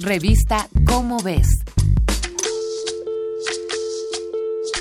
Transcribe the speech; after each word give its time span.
Revista 0.00 0.68
Cómo 0.86 1.22
ves. 1.22 1.46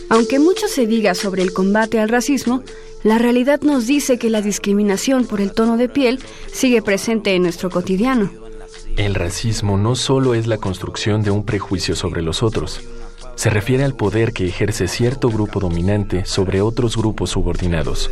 Aunque 0.09 0.39
mucho 0.39 0.67
se 0.67 0.87
diga 0.87 1.13
sobre 1.13 1.43
el 1.43 1.53
combate 1.53 1.99
al 1.99 2.09
racismo, 2.09 2.63
la 3.03 3.19
realidad 3.19 3.61
nos 3.61 3.85
dice 3.85 4.17
que 4.17 4.31
la 4.31 4.41
discriminación 4.41 5.25
por 5.25 5.39
el 5.39 5.53
tono 5.53 5.77
de 5.77 5.87
piel 5.87 6.19
sigue 6.51 6.81
presente 6.81 7.35
en 7.35 7.43
nuestro 7.43 7.69
cotidiano. 7.69 8.31
El 8.97 9.13
racismo 9.13 9.77
no 9.77 9.95
solo 9.95 10.33
es 10.33 10.47
la 10.47 10.57
construcción 10.57 11.21
de 11.21 11.29
un 11.29 11.45
prejuicio 11.45 11.95
sobre 11.95 12.23
los 12.23 12.41
otros, 12.41 12.81
se 13.35 13.49
refiere 13.49 13.83
al 13.83 13.95
poder 13.95 14.33
que 14.33 14.47
ejerce 14.47 14.87
cierto 14.87 15.29
grupo 15.29 15.59
dominante 15.59 16.25
sobre 16.25 16.61
otros 16.61 16.97
grupos 16.97 17.31
subordinados. 17.31 18.09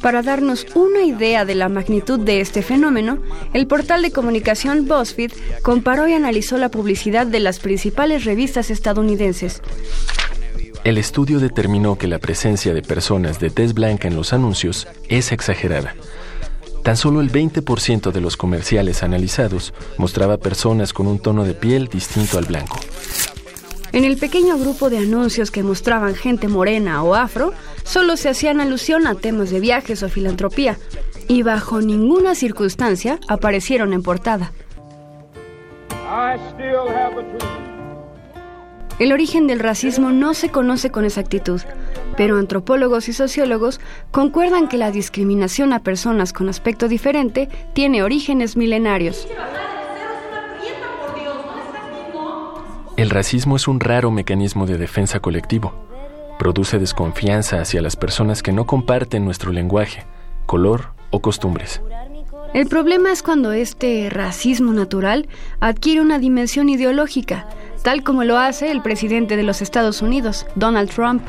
Para 0.00 0.22
darnos 0.22 0.66
una 0.74 1.02
idea 1.02 1.44
de 1.44 1.54
la 1.54 1.68
magnitud 1.68 2.18
de 2.18 2.40
este 2.40 2.62
fenómeno, 2.62 3.18
el 3.52 3.66
portal 3.66 4.00
de 4.00 4.10
comunicación 4.10 4.88
BuzzFeed 4.88 5.32
comparó 5.62 6.08
y 6.08 6.14
analizó 6.14 6.56
la 6.56 6.70
publicidad 6.70 7.26
de 7.26 7.40
las 7.40 7.58
principales 7.58 8.24
revistas 8.24 8.70
estadounidenses. 8.70 9.60
El 10.84 10.96
estudio 10.96 11.38
determinó 11.38 11.98
que 11.98 12.08
la 12.08 12.18
presencia 12.18 12.72
de 12.72 12.80
personas 12.80 13.38
de 13.38 13.50
tez 13.50 13.74
blanca 13.74 14.08
en 14.08 14.16
los 14.16 14.32
anuncios 14.32 14.88
es 15.08 15.32
exagerada. 15.32 15.94
Tan 16.82 16.96
solo 16.96 17.20
el 17.20 17.30
20% 17.30 18.10
de 18.10 18.20
los 18.22 18.38
comerciales 18.38 19.02
analizados 19.02 19.74
mostraba 19.98 20.38
personas 20.38 20.94
con 20.94 21.06
un 21.06 21.18
tono 21.18 21.44
de 21.44 21.52
piel 21.52 21.88
distinto 21.88 22.38
al 22.38 22.46
blanco. 22.46 22.80
En 23.92 24.04
el 24.04 24.16
pequeño 24.16 24.56
grupo 24.56 24.88
de 24.88 24.98
anuncios 24.98 25.50
que 25.50 25.64
mostraban 25.64 26.14
gente 26.14 26.46
morena 26.46 27.02
o 27.02 27.14
afro, 27.14 27.52
solo 27.90 28.16
se 28.16 28.28
hacían 28.28 28.60
alusión 28.60 29.08
a 29.08 29.16
temas 29.16 29.50
de 29.50 29.58
viajes 29.58 30.04
o 30.04 30.08
filantropía, 30.08 30.78
y 31.26 31.42
bajo 31.42 31.80
ninguna 31.80 32.36
circunstancia 32.36 33.18
aparecieron 33.26 33.92
en 33.92 34.04
portada. 34.04 34.52
El 39.00 39.12
origen 39.12 39.48
del 39.48 39.58
racismo 39.58 40.12
no 40.12 40.34
se 40.34 40.50
conoce 40.50 40.90
con 40.90 41.04
exactitud, 41.04 41.62
pero 42.16 42.38
antropólogos 42.38 43.08
y 43.08 43.12
sociólogos 43.12 43.80
concuerdan 44.12 44.68
que 44.68 44.76
la 44.76 44.92
discriminación 44.92 45.72
a 45.72 45.80
personas 45.80 46.32
con 46.32 46.48
aspecto 46.48 46.86
diferente 46.86 47.48
tiene 47.72 48.04
orígenes 48.04 48.56
milenarios. 48.56 49.26
El 52.96 53.10
racismo 53.10 53.56
es 53.56 53.66
un 53.66 53.80
raro 53.80 54.12
mecanismo 54.12 54.66
de 54.66 54.78
defensa 54.78 55.18
colectivo. 55.18 55.90
Produce 56.40 56.78
desconfianza 56.78 57.60
hacia 57.60 57.82
las 57.82 57.96
personas 57.96 58.42
que 58.42 58.50
no 58.50 58.64
comparten 58.64 59.26
nuestro 59.26 59.52
lenguaje, 59.52 60.04
color 60.46 60.94
o 61.10 61.20
costumbres. 61.20 61.82
El 62.54 62.66
problema 62.66 63.12
es 63.12 63.22
cuando 63.22 63.52
este 63.52 64.08
racismo 64.08 64.72
natural 64.72 65.28
adquiere 65.60 66.00
una 66.00 66.18
dimensión 66.18 66.70
ideológica, 66.70 67.46
tal 67.82 68.02
como 68.02 68.24
lo 68.24 68.38
hace 68.38 68.70
el 68.70 68.80
presidente 68.80 69.36
de 69.36 69.42
los 69.42 69.60
Estados 69.60 70.00
Unidos, 70.00 70.46
Donald 70.54 70.88
Trump. 70.88 71.22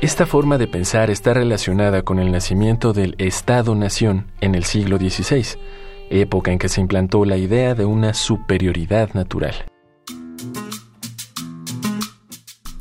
Esta 0.00 0.26
forma 0.26 0.58
de 0.58 0.66
pensar 0.66 1.08
está 1.08 1.34
relacionada 1.34 2.02
con 2.02 2.18
el 2.18 2.32
nacimiento 2.32 2.92
del 2.94 3.14
Estado-nación 3.18 4.26
en 4.40 4.56
el 4.56 4.64
siglo 4.64 4.98
XVI 4.98 5.56
época 6.10 6.50
en 6.50 6.58
que 6.58 6.68
se 6.68 6.80
implantó 6.80 7.24
la 7.24 7.36
idea 7.36 7.74
de 7.74 7.84
una 7.84 8.14
superioridad 8.14 9.14
natural. 9.14 9.54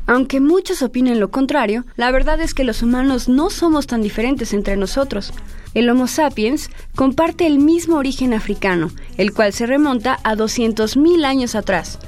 Aunque 0.08 0.40
muchos 0.40 0.82
opinen 0.82 1.20
lo 1.20 1.32
contrario, 1.32 1.86
la 1.96 2.12
verdad 2.12 2.40
es 2.42 2.54
que 2.54 2.64
los 2.64 2.82
humanos 2.82 3.28
no 3.28 3.50
somos 3.50 3.88
tan 3.88 4.02
diferentes 4.02 4.54
entre 4.54 4.78
nosotros. 4.78 5.34
El 5.74 5.90
Homo 5.90 6.08
sapiens 6.08 6.70
comparte 6.96 7.48
el 7.48 7.60
mismo 7.60 7.98
origen 7.98 8.34
africano, 8.34 8.92
el 9.18 9.34
cual 9.34 9.52
se 9.52 9.66
remonta 9.66 10.20
a 10.24 10.36
200.000 10.36 11.26
años 11.26 11.56
atrás. 11.56 12.00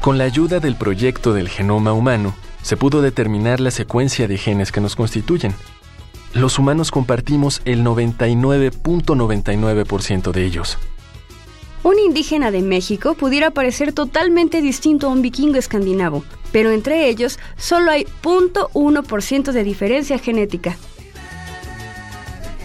Con 0.00 0.18
la 0.18 0.24
ayuda 0.24 0.60
del 0.60 0.76
proyecto 0.76 1.32
del 1.32 1.48
genoma 1.48 1.92
humano, 1.92 2.34
se 2.62 2.76
pudo 2.76 3.02
determinar 3.02 3.60
la 3.60 3.70
secuencia 3.70 4.28
de 4.28 4.36
genes 4.36 4.72
que 4.72 4.80
nos 4.80 4.96
constituyen, 4.96 5.54
los 6.32 6.60
humanos 6.60 6.92
compartimos 6.92 7.60
el 7.64 7.82
99.99% 7.82 10.30
de 10.30 10.44
ellos. 10.44 10.78
Un 11.82 11.98
indígena 11.98 12.50
de 12.50 12.60
México 12.62 13.14
pudiera 13.14 13.50
parecer 13.50 13.92
totalmente 13.92 14.62
distinto 14.62 15.08
a 15.08 15.10
un 15.10 15.22
vikingo 15.22 15.58
escandinavo, 15.58 16.22
pero 16.52 16.70
entre 16.70 17.08
ellos 17.08 17.38
solo 17.56 17.90
hay 17.90 18.06
0.1% 18.22 19.52
de 19.52 19.64
diferencia 19.64 20.18
genética. 20.18 20.76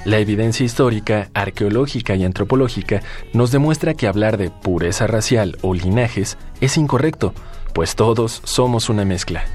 La 0.05 0.19
evidencia 0.19 0.63
histórica, 0.63 1.29
arqueológica 1.33 2.15
y 2.15 2.23
antropológica 2.23 3.01
nos 3.33 3.51
demuestra 3.51 3.95
que 3.95 4.07
hablar 4.07 4.37
de 4.37 4.51
pureza 4.51 5.07
racial 5.07 5.57
o 5.61 5.73
linajes 5.73 6.37
es 6.61 6.77
incorrecto, 6.77 7.33
pues 7.73 7.95
todos 7.95 8.41
somos 8.43 8.89
una 8.89 9.03
mezcla. 9.03 9.45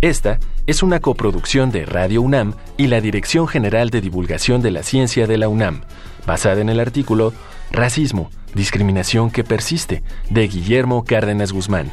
Esta 0.00 0.40
es 0.66 0.82
una 0.82 0.98
coproducción 0.98 1.70
de 1.70 1.86
Radio 1.86 2.20
UNAM 2.22 2.54
y 2.76 2.88
la 2.88 3.00
Dirección 3.00 3.46
General 3.46 3.90
de 3.90 4.00
Divulgación 4.00 4.60
de 4.60 4.72
la 4.72 4.82
Ciencia 4.82 5.28
de 5.28 5.38
la 5.38 5.48
UNAM, 5.48 5.82
basada 6.26 6.60
en 6.60 6.68
el 6.68 6.80
artículo 6.80 7.32
Racismo, 7.72 8.30
discriminación 8.54 9.30
que 9.30 9.44
persiste, 9.44 10.02
de 10.28 10.46
Guillermo 10.46 11.04
Cárdenas 11.04 11.52
Guzmán. 11.52 11.90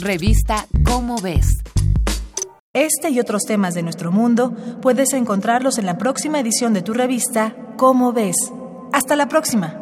Revista 0.00 0.66
Cómo 0.84 1.20
ves. 1.22 1.46
Este 2.72 3.10
y 3.10 3.20
otros 3.20 3.42
temas 3.42 3.74
de 3.74 3.82
nuestro 3.84 4.10
mundo 4.10 4.54
puedes 4.82 5.12
encontrarlos 5.12 5.78
en 5.78 5.86
la 5.86 5.98
próxima 5.98 6.40
edición 6.40 6.74
de 6.74 6.82
tu 6.82 6.94
revista 6.94 7.54
Cómo 7.76 8.12
ves. 8.12 8.36
Hasta 8.92 9.14
la 9.14 9.28
próxima. 9.28 9.79